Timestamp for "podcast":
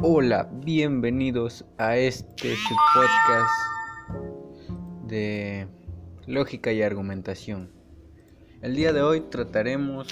2.94-3.50